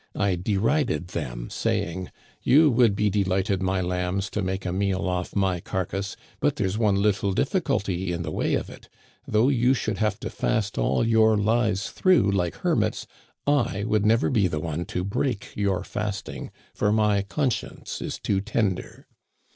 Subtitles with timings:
[0.15, 5.07] I de rided them, saying:* You would be delighted, my lambs, to make a meal
[5.07, 8.89] off my carcass, but there's one little difficulty in the way of it;
[9.27, 13.05] though you should have to fast all your lives through like hermits
[13.45, 18.41] I would never be the one to break your fasting, for my conscience is too
[18.41, 19.05] tender.'